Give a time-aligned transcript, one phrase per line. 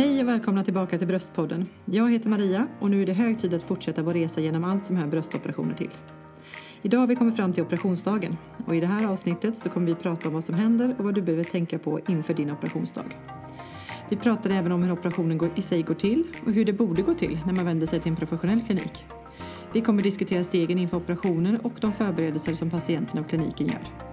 [0.00, 1.66] Hej och välkomna tillbaka till Bröstpodden.
[1.84, 4.86] Jag heter Maria och nu är det hög tid att fortsätta vår resa genom allt
[4.86, 5.90] som hör bröstoperationer till.
[6.82, 8.36] Idag har vi kommit fram till operationsdagen
[8.66, 11.14] och i det här avsnittet så kommer vi prata om vad som händer och vad
[11.14, 13.04] du behöver tänka på inför din operationsdag.
[14.08, 17.14] Vi pratar även om hur operationen i sig går till och hur det borde gå
[17.14, 19.04] till när man vänder sig till en professionell klinik.
[19.72, 24.09] Vi kommer diskutera stegen inför operationen och de förberedelser som patienten och kliniken gör.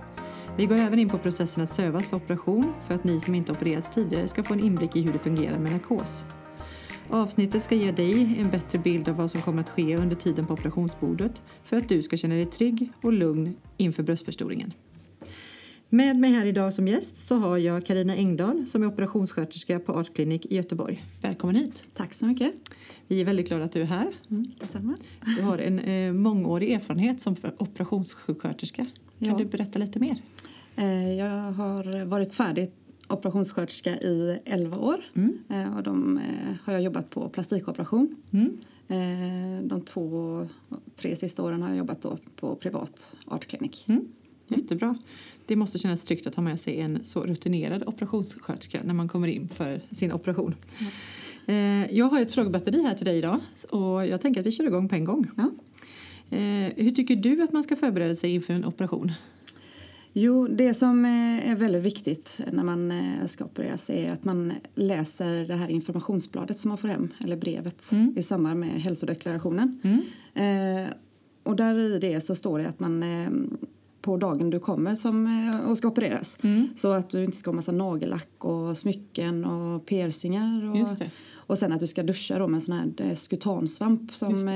[0.57, 3.51] Vi går även in på processen att sövas för operation för att ni som inte
[3.51, 6.25] opererats tidigare ska få en inblick i hur det fungerar med narkos.
[7.09, 10.47] Avsnittet ska ge dig en bättre bild av vad som kommer att ske under tiden
[10.47, 14.73] på operationsbordet för att du ska känna dig trygg och lugn inför bröstförstoringen.
[15.89, 19.93] Med mig här idag som gäst så har jag Karina Engdahl som är operationssköterska på
[19.93, 21.05] Art Clinic i Göteborg.
[21.21, 21.83] Välkommen hit!
[21.93, 22.53] Tack så mycket!
[23.07, 24.07] Vi är väldigt glada att du är här.
[24.29, 24.95] Mm, detsamma.
[25.37, 28.85] Du har en eh, mångårig erfarenhet som operationssjuksköterska.
[29.19, 29.37] Kan ja.
[29.37, 30.17] du berätta lite mer?
[30.77, 32.71] Eh, jag har varit färdig
[33.07, 35.37] operationssköterska i 11 år mm.
[35.49, 38.15] Eh, och de eh, har jag jobbat på plastikoperation.
[38.31, 38.57] Mm.
[39.67, 40.47] De två,
[40.95, 42.05] tre sista åren har jag jobbat
[42.35, 43.85] på privat artklinik.
[43.87, 44.07] Mm.
[44.47, 44.97] Jättebra.
[45.45, 49.27] Det måste kännas tryggt att ha med sig en så rutinerad operationssköterska när man kommer
[49.27, 50.55] in för sin operation.
[51.89, 53.39] Jag har ett frågebatteri här till dig idag
[53.69, 55.27] och jag tänker att vi kör igång på en gång.
[55.37, 55.51] Ja.
[56.75, 59.11] Hur tycker du att man ska förbereda sig inför en operation?
[60.19, 65.47] Jo, det som är väldigt viktigt när man eh, ska opereras är att man läser
[65.47, 68.13] det här informationsbladet som man får hem, eller brevet, mm.
[68.17, 69.79] i samband med hälsodeklarationen.
[69.83, 70.85] Mm.
[70.85, 70.91] Eh,
[71.43, 73.29] och där i det så står det att man eh,
[74.01, 76.37] på dagen du kommer som, eh, och ska opereras.
[76.43, 76.67] Mm.
[76.75, 80.81] Så att du inte ska ha massa nagellack och smycken och piercingar.
[80.81, 80.87] Och,
[81.33, 84.49] och sen att du ska duscha då med en sån här eh, skutansvamp som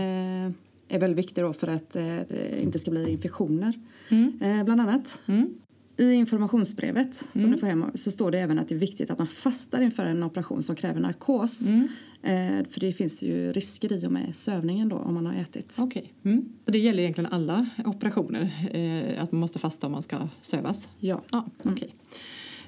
[0.91, 3.79] är väldigt viktig då för att eh, det inte ska bli infektioner.
[4.09, 4.39] Mm.
[4.41, 5.21] Eh, bland annat.
[5.25, 5.49] Mm.
[5.97, 7.51] I informationsbrevet som mm.
[7.51, 10.05] du får hem så står det även att det är viktigt att man fastar inför
[10.05, 11.67] en operation som kräver narkos.
[11.67, 11.87] Mm.
[12.23, 15.75] Eh, för det finns ju risker i och med sövningen då om man har ätit.
[15.79, 16.13] Okej.
[16.21, 16.33] Okay.
[16.33, 16.45] Mm.
[16.65, 18.69] det gäller egentligen alla operationer?
[18.71, 20.89] Eh, att man måste fasta om man ska sövas?
[20.99, 21.21] Ja.
[21.29, 21.89] Ah, okay.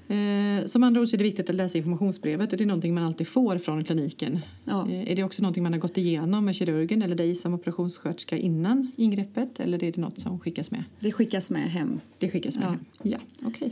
[0.07, 2.93] Eh, som andra ord så är det viktigt att läsa informationsbrevet och det är någonting
[2.93, 4.39] man alltid får från kliniken.
[4.65, 4.89] Ja.
[4.89, 8.37] Eh, är det också någonting man har gått igenom med kirurgen eller dig som operationssköterska
[8.37, 10.83] innan ingreppet eller är det något som skickas med?
[10.99, 11.99] Det skickas med hem.
[12.17, 12.69] Det skickas med ja.
[12.69, 12.79] hem?
[13.01, 13.49] Ja, okej.
[13.49, 13.69] Okay.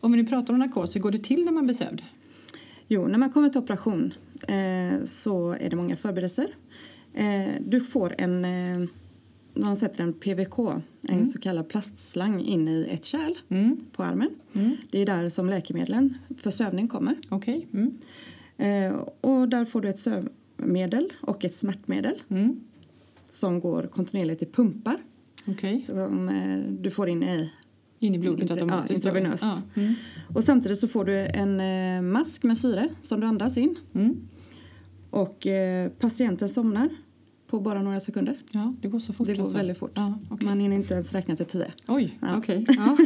[0.00, 2.02] Om vi nu pratar om narkos, hur går det till när man blir sövd?
[2.88, 4.14] Jo, när man kommer till operation
[4.48, 6.46] eh, så är det många förberedelser.
[7.14, 8.88] Eh, du får en eh,
[9.54, 11.26] man sätter en PVK, en mm.
[11.26, 13.80] så kallad plastslang, in i ett kärl mm.
[13.92, 14.30] på armen.
[14.52, 14.76] Mm.
[14.90, 17.16] Det är där som läkemedlen för sövning kommer.
[17.30, 17.66] Okay.
[17.72, 17.98] Mm.
[18.56, 22.60] Eh, och där får du ett sövmedel och ett smärtmedel mm.
[23.30, 24.96] som går kontinuerligt i pumpar.
[25.46, 25.82] Okay.
[25.82, 27.50] Som eh, du får in i
[27.98, 29.44] in i blodet Intra, ja, intravenöst.
[29.44, 29.62] Ja.
[29.74, 29.94] Mm.
[30.34, 33.76] Och samtidigt så får du en eh, mask med syre som du andas in.
[35.10, 36.88] Och eh, patienten somnar
[37.46, 38.36] på bara några sekunder.
[38.50, 39.26] Ja, det går så fort.
[39.26, 39.56] Det går alltså.
[39.56, 39.92] väldigt fort.
[39.94, 40.48] Ja, okay.
[40.48, 41.72] Man hinner inte ens räkna till tio.
[41.88, 42.38] Oj, ja.
[42.38, 42.62] okej.
[42.62, 42.76] Okay.
[42.78, 42.96] Ja.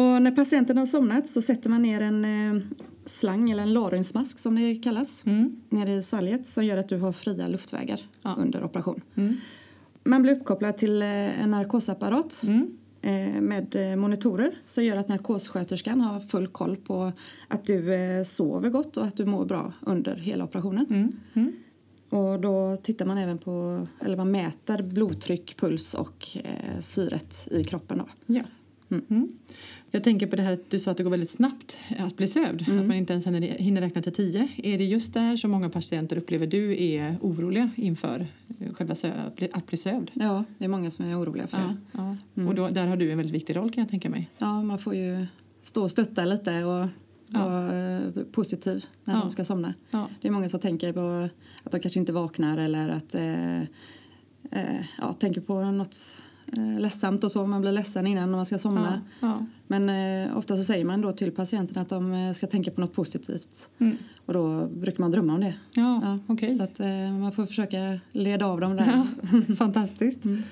[0.00, 2.62] och när patienten har somnat så sätter man ner en eh,
[3.06, 5.56] slang eller en larynxmask som det kallas mm.
[5.68, 8.36] nere i svalget som gör att du har fria luftvägar ja.
[8.38, 9.00] under operation.
[9.14, 9.36] Mm.
[10.04, 12.76] Man blir uppkopplad till eh, en narkosapparat mm.
[13.02, 17.12] eh, med monitorer som gör att narkossköterskan har full koll på
[17.48, 21.12] att du sover gott och att du mår bra under hela operationen.
[21.34, 21.52] Mm.
[22.10, 27.64] Och då tittar man även på, eller man mäter blodtryck, puls och eh, syret i
[27.64, 27.98] kroppen.
[27.98, 28.08] Då.
[28.26, 28.42] Ja.
[28.90, 29.04] Mm.
[29.10, 29.32] Mm.
[29.90, 32.28] Jag tänker på det här att du sa att det går väldigt snabbt att bli
[32.28, 32.80] sövd, mm.
[32.80, 33.26] att man inte ens
[33.60, 34.48] hinner räkna till tio.
[34.56, 38.26] Är det just där som många patienter upplever du är oroliga inför
[38.60, 38.94] eh, själva
[39.52, 40.10] att bli sövd?
[40.14, 41.76] Ja, det är många som är oroliga för ja, det.
[41.92, 42.16] Ja.
[42.36, 42.48] Mm.
[42.48, 44.30] Och då, där har du en väldigt viktig roll kan jag tänka mig.
[44.38, 45.26] Ja, man får ju
[45.62, 46.86] stå och stötta lite och
[47.38, 48.24] vara ja.
[48.32, 49.20] positiv när ja.
[49.20, 49.74] de ska somna.
[49.90, 50.08] Ja.
[50.20, 51.28] Det är många som tänker på
[51.64, 53.60] att de kanske inte vaknar eller att eh,
[54.50, 55.96] eh, ja, tänker på något
[56.52, 57.46] eh, ledsamt och så.
[57.46, 59.00] Man blir ledsen innan man ska somna.
[59.66, 62.80] Men eh, ofta så säger man då till patienten att de eh, ska tänka på
[62.80, 63.70] något positivt.
[63.78, 63.96] Mm.
[64.26, 65.54] Och då brukar man drömma om det.
[65.74, 66.56] Ja, okay.
[66.56, 69.06] Så att eh, man får försöka leda av dem där.
[69.56, 70.24] Fantastiskt.
[70.24, 70.42] Mm.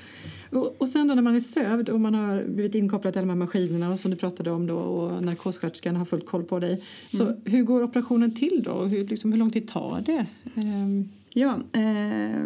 [0.50, 3.28] Och, och sen då när man är sövd och man har blivit inkopplad till de
[3.28, 6.82] här maskinerna som du pratade om då och narkossköterskan har fullt koll på dig.
[7.10, 7.36] Så mm.
[7.44, 8.82] hur går operationen till då?
[8.82, 10.26] Hur, liksom, hur lång tid tar det?
[10.54, 11.08] Um...
[11.30, 12.42] Ja, eh,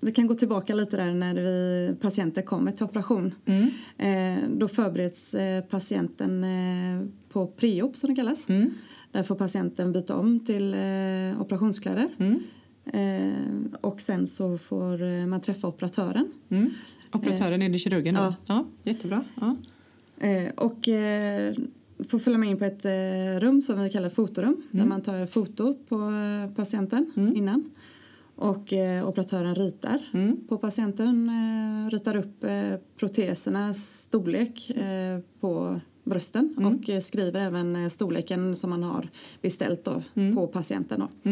[0.00, 3.34] vi kan gå tillbaka lite där när vi patienter kommer till operation.
[3.44, 3.68] Mm.
[3.98, 8.48] Eh, då förbereds eh, patienten eh, på preop som det kallas.
[8.48, 8.70] Mm.
[9.12, 12.08] Där får patienten byta om till eh, operationskläder.
[12.18, 12.42] Mm.
[12.92, 16.32] Eh, och sen så får man träffa operatören.
[17.12, 17.20] Mm.
[17.20, 18.14] Operatören, är det kirurgen?
[18.14, 18.34] Ja.
[18.46, 19.24] ja jättebra.
[19.40, 19.56] Ja.
[20.26, 21.54] Eh, och eh,
[22.08, 24.48] får följa med in på ett eh, rum som vi kallar fotorum.
[24.52, 24.64] Mm.
[24.70, 26.12] Där man tar foto på
[26.56, 27.70] patienten innan.
[28.34, 28.72] Och
[29.04, 30.36] operatören ritar Mm.
[30.48, 31.30] på patienten.
[31.90, 32.44] Ritar upp
[32.96, 34.70] protesernas storlek
[35.40, 36.54] på brösten.
[36.58, 36.74] Mm.
[36.74, 39.08] Och skriver även storleken som man har
[39.42, 40.34] beställt då, Mm.
[40.36, 41.00] på patienten.
[41.00, 41.30] Då.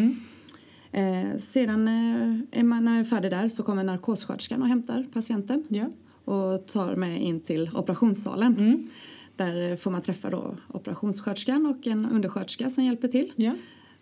[0.96, 5.06] Eh, sedan eh, är man när man är färdig där så kommer narkossköterskan och hämtar
[5.12, 5.90] patienten Ja.
[6.24, 8.56] och tar med in till operationssalen.
[8.56, 8.88] Mm.
[9.36, 13.32] Där får man träffa då operationssköterskan och en undersköterska som hjälper till.
[13.36, 13.52] Ja.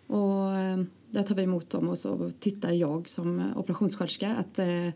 [0.06, 0.79] Och eh,
[1.11, 4.88] där tar vi emot dem och så tittar jag som operationssköterska att eh,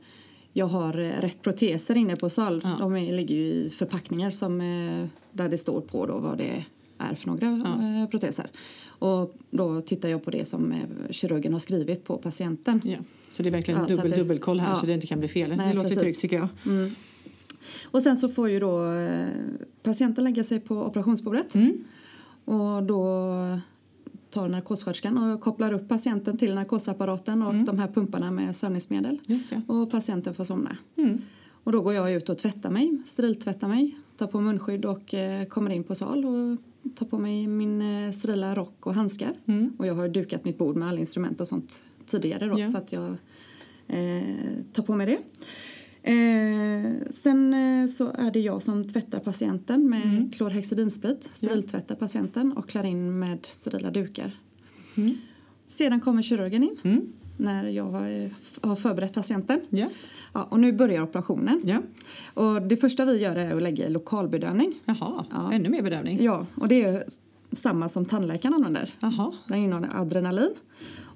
[0.53, 2.61] jag har eh, rätt proteser inne på sal.
[2.65, 2.77] Ja.
[2.81, 6.65] De ligger ju i förpackningar som, eh, där det står på då vad det
[6.99, 8.03] är för några Ja.
[8.03, 8.51] eh, proteser.
[8.89, 10.79] Och då tittar jag på det som eh,
[11.11, 12.81] kirurgen har skrivit på patienten.
[12.85, 12.99] ja.
[13.31, 15.57] Så det är verkligen Ja, dubbel, det- dubbelkoll här så det inte kan bli fel.
[15.57, 16.03] Nej, det låter precis.
[16.03, 16.49] tryggt tycker jag.
[16.67, 16.91] Mm.
[17.85, 19.27] Och sen så får ju då eh,
[19.83, 21.55] patienten lägga sig på operationsbordet.
[21.55, 21.85] Mm.
[22.45, 23.35] Och då
[24.31, 29.19] tar narkossköterskan och kopplar upp patienten till narkosapparaten och de här pumparna med sömningsmedel.
[29.67, 30.77] Och patienten får somna.
[30.97, 31.19] Mm.
[31.65, 35.45] Och då går jag ut och tvättar mig, steriltvättar mig, tar på munskydd och eh,
[35.45, 36.59] kommer in på sal och
[36.95, 39.35] tar på mig min eh, sterila rock och handskar.
[39.47, 39.73] Mm.
[39.79, 42.71] Och jag har dukat mitt bord med alla instrument och sånt tidigare då Ja.
[42.71, 43.17] så att jag
[43.89, 44.23] eh,
[44.73, 45.19] tar på mig det.
[46.03, 50.31] Eh, sen eh, så är det jag som tvättar patienten med Mm.
[50.31, 54.33] klorhexidinsprit, steriltvättar patienten och klär in med sterila dukar.
[54.97, 55.15] Mm.
[55.69, 57.13] Sedan kommer kirurgen in Mm.
[57.39, 59.61] När jag har, förberett patienten.
[59.69, 59.87] Ja.
[60.33, 61.61] Ja, och nu börjar operationen.
[61.65, 61.83] ja.
[62.35, 64.75] Och det första vi gör är att lägga lokalbedövning.
[64.85, 65.53] Jaha, Ja.
[65.53, 66.23] ännu mer bedövning.
[66.25, 67.05] Ja, och det är
[67.53, 68.91] samma som tandläkaren använder.
[69.01, 69.33] Jaha.
[69.49, 70.51] Den innehåller adrenalin.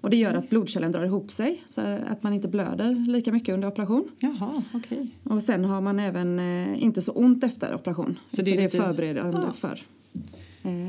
[0.00, 1.80] Och det gör att blodkärlen drar ihop sig så
[2.10, 4.04] att man inte blöder lika mycket under operation.
[4.18, 5.06] Jaha, okej.
[5.24, 8.18] Och sen har man även eh, inte så ont efter operation.
[8.30, 9.52] Så Så det det är är, lite- förberedande Ja.
[9.52, 9.80] för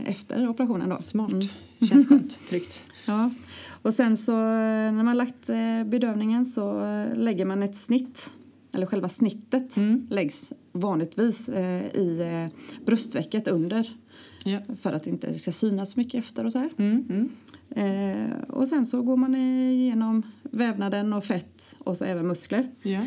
[0.06, 0.96] efter operationen då.
[0.96, 1.32] Smart.
[1.32, 1.48] Mm.
[1.90, 2.40] Känns skönt.
[2.50, 2.84] Tryggt.
[3.06, 3.32] Ja.
[3.82, 8.32] Och sen så eh, när man lagt eh, bedövningen så eh, lägger man ett snitt.
[8.74, 10.08] Eller själva snittet Mm.
[10.10, 13.98] läggs vanligtvis eh, i eh, bröstvecket under.
[14.44, 14.60] Ja.
[14.82, 16.70] För att det inte ska synas så mycket efter och så.
[16.78, 17.06] Mm.
[17.10, 17.30] Mm.
[18.32, 22.68] Eh, och sen så går man igenom vävnaden och fett och så även muskler.
[22.82, 23.02] Ja.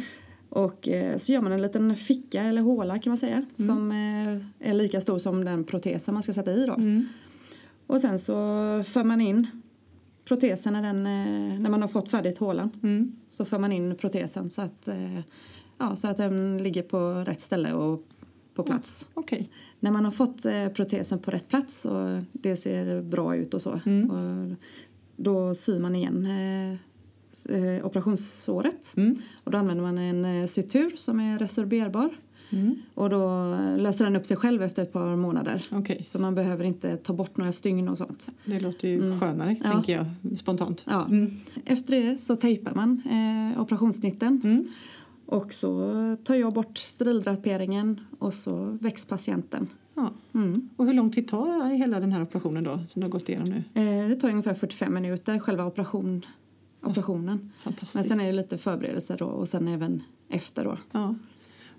[0.56, 3.44] Och eh, så gör man en liten ficka eller håla kan man säga.
[3.54, 6.74] Som eh, är lika stor som den protesen man ska sätta i då.
[6.74, 7.08] Mm.
[7.86, 8.34] Och sen så
[8.86, 9.46] för man in
[10.24, 12.70] protesen när, den, eh, när man har fått färdigt hålan.
[12.82, 13.12] Mm.
[13.28, 14.88] Så för man in protesen så att,
[15.78, 18.06] ja, så att den ligger på rätt ställe och
[18.54, 19.08] på plats.
[19.14, 19.50] Okej.
[19.80, 20.42] När man har fått
[20.74, 23.80] protesen på rätt plats och det ser bra ut och så.
[23.86, 24.10] Mm.
[24.10, 24.56] Och
[25.16, 26.28] då syr man igen
[27.46, 28.94] eh, operationssåret.
[28.96, 29.16] Mm.
[29.44, 32.10] Och då använder man en eh, sutur som är resorberbar.
[32.50, 32.74] Mm.
[32.94, 35.66] Och då löser den upp sig själv efter ett par månader.
[35.70, 36.02] Okej.
[36.06, 38.32] Så man behöver inte ta bort några stygn och sånt.
[38.44, 39.20] Det låter ju Mm.
[39.20, 39.72] skönare, Ja.
[39.72, 40.84] tänker jag spontant.
[40.88, 41.04] Ja.
[41.06, 41.30] Mm.
[41.64, 43.02] Efter det så tejpar man
[43.54, 44.40] eh, operationssnitten.
[44.44, 44.68] Mm.
[45.26, 45.92] Och så
[46.24, 49.68] tar jag bort sterildraperingen och så väcks patienten.
[49.94, 50.10] Ja.
[50.34, 50.68] Mm.
[50.76, 53.46] Och hur lång tid tar hela den här operationen då, som du har gått igenom
[53.74, 53.80] nu?
[53.82, 56.26] Eh, det tar ungefär 45 minuter, själva operation,
[56.86, 57.52] operationen.
[57.94, 60.78] Men sen är det lite förberedelser då, och sen även efter då.
[60.92, 61.14] Ja.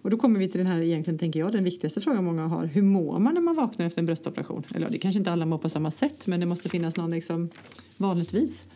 [0.01, 2.65] Och då kommer vi till den här egentligen, tänker jag, den viktigaste frågan många har.
[2.65, 4.63] Hur mår man när man vaknar efter en bröstoperation?
[4.75, 7.49] Eller det kanske inte alla mår på samma sätt, men det måste finnas någon liksom
[7.97, 8.68] vanligtvis.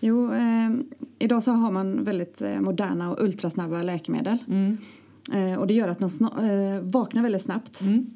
[0.00, 0.70] Jo, eh,
[1.18, 4.38] idag så har man väldigt eh, moderna och ultrasnabba läkemedel.
[4.48, 4.78] Mm.
[5.32, 6.10] Eh, och det gör att man
[6.50, 7.80] eh, vaknar väldigt snabbt.
[7.80, 8.10] Mm.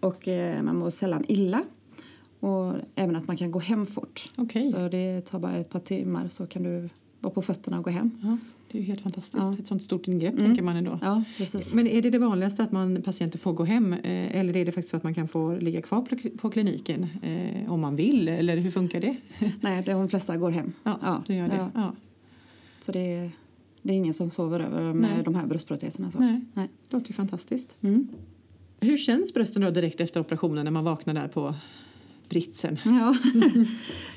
[0.00, 1.62] Och eh, man mår sällan illa.
[2.40, 4.32] Och även att man kan gå hem fort.
[4.36, 4.70] Okej.
[4.70, 6.88] Så det tar bara ett par timmar så kan du
[7.24, 8.10] vara på fötterna och gå hem.
[8.22, 8.38] Ja,
[8.72, 9.44] det är ju helt fantastiskt.
[9.44, 9.54] Ja.
[9.58, 10.44] Ett sånt stort ingrepp Mm.
[10.46, 10.98] tänker man ändå.
[11.02, 11.74] Ja, precis.
[11.74, 14.72] Men är det det vanligaste att man, patienter får gå hem eh, eller är det
[14.72, 16.06] faktiskt så att man kan få ligga kvar
[16.38, 18.28] på, kliniken eh, om man vill?
[18.28, 19.16] Eller hur funkar det?
[19.60, 20.72] Nej, de flesta går hem.
[20.82, 21.70] Ja, Ja, det gör det.
[21.74, 21.92] Ja.
[22.80, 23.30] Så det är,
[23.82, 25.24] det är ingen som sover över med Nej.
[25.24, 26.10] de här bröstproteserna.
[26.10, 26.18] Så.
[26.18, 26.68] Nej, Nej.
[26.88, 27.76] det låter ju fantastiskt.
[27.80, 28.08] Mm.
[28.80, 31.54] Hur känns brösten då direkt efter operationen när man vaknar där på
[32.28, 32.78] britsen?
[32.84, 33.14] Ja.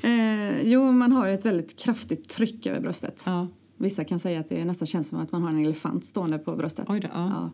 [0.08, 3.22] eh, jo, man har ju ett väldigt kraftigt tryck över bröstet.
[3.26, 3.46] Ja,
[3.76, 6.56] Vissa kan säga att det nästan känns som att man har en elefant stående på
[6.56, 6.86] bröstet.
[6.88, 7.08] oj då.
[7.14, 7.28] Ja.
[7.30, 7.50] Ja.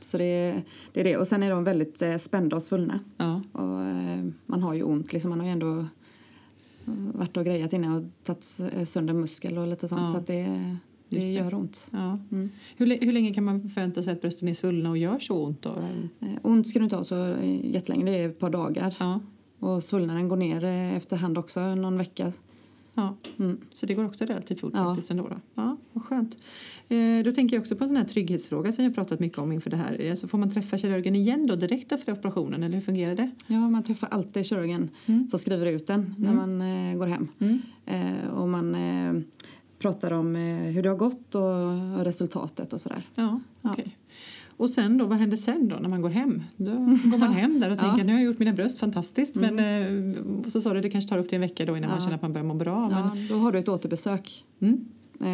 [0.00, 1.16] Så det, är- det är det.
[1.16, 3.00] Och sen är de väldigt eh, spända och svullna.
[3.16, 3.42] Ja.
[3.52, 5.12] Och, eh, man har ju ont.
[5.12, 5.28] Liksom.
[5.30, 9.66] Man har ju ändå eh, varit och grejat innan och tagit eh, sönder muskel och
[9.66, 10.08] lite sånt.
[10.10, 10.42] Så att det,
[11.08, 11.26] det, det.
[11.32, 11.88] gör ont.
[11.90, 12.18] Ja.
[12.32, 12.50] Mm.
[12.76, 15.62] Hur, hur länge kan man förvänta sig att brösten är svullna och gör så ont?
[15.62, 15.70] Då?
[16.20, 18.04] Eh, ont ska du inte ha så eh, jättelänge.
[18.04, 18.94] Det är ett par dagar.
[18.98, 19.20] Ja.
[19.62, 22.32] Och svullnaden går ner eh, efterhand också, någon vecka.
[22.94, 23.16] Ja.
[23.38, 23.58] Mm.
[23.74, 24.84] Så det går också relativt fort Ja.
[24.84, 25.28] faktiskt ändå.
[25.28, 25.36] Då.
[25.54, 26.36] Ja, vad skönt.
[26.88, 29.52] Eh, då tänker jag också på en sån här trygghetsfråga som jag pratat mycket om
[29.52, 30.10] inför det här.
[30.10, 33.30] Alltså får man träffa kirurgen igen då direkt efter operationen eller hur fungerar det?
[33.46, 35.28] Ja, man träffar alltid kirurgen Mm.
[35.28, 37.28] som skriver ut den när man eh, går hem.
[37.86, 39.22] Eh, och man eh,
[39.78, 40.34] pratar om
[40.74, 43.08] hur det har gått och, och resultatet och sådär.
[43.14, 43.74] Ja, Ja.
[44.62, 46.42] Och sen då, vad händer sen då när man går hem?
[46.56, 46.70] Då
[47.10, 47.80] går man hem där och Ja.
[47.80, 51.10] tänker nu har jag gjort mina bröst fantastiskt men eh, så sa du det kanske
[51.10, 52.04] tar upp till en vecka då innan man Ja.
[52.04, 52.88] känner att man börjar må bra.
[52.88, 54.84] Men, Ja, då har du ett återbesök mm,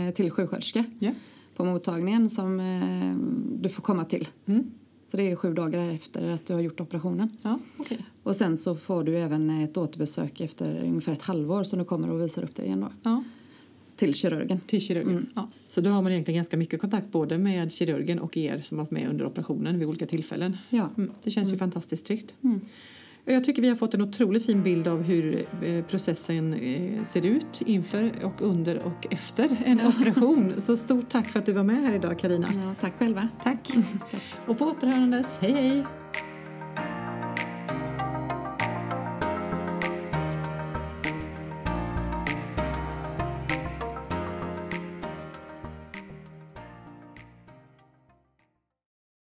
[0.09, 1.13] eh, till sjuksköterska ja.
[1.57, 3.17] på mottagningen som eh,
[3.63, 4.29] du får komma till.
[4.47, 4.71] Mm,
[5.05, 7.31] Så det är sju dagar efter att du har gjort operationen.
[7.43, 8.07] ja, okej.
[8.23, 12.11] Och sen så får du även ett återbesök efter ungefär ett halvår som du kommer
[12.11, 12.89] och visar upp dig igen då.
[13.03, 13.25] Ja,
[13.99, 14.61] Till kirurgen.
[14.67, 15.11] till kirurgen.
[15.11, 15.27] Mm.
[15.35, 15.49] Ja.
[15.67, 18.91] Så då har man egentligen ganska mycket kontakt både med kirurgen och er som varit
[18.91, 20.57] med under operationen vid olika tillfällen.
[20.71, 20.91] Ja.
[20.97, 22.35] Mm, det känns ju fantastiskt tryggt.
[22.45, 22.61] Mm.
[23.25, 27.27] Jag tycker vi har fått en otroligt fin bild av hur eh, processen eh, ser
[27.27, 30.61] ut inför och under och efter en operation.
[30.61, 32.49] Så stort tack för att du var med här idag Karina.
[32.55, 33.29] ja tack själva.
[33.43, 33.69] Tack.
[34.47, 35.39] Och på återhörandes.
[35.41, 35.85] Hej hej!